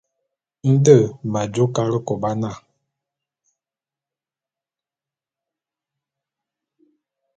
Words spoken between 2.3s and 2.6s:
na.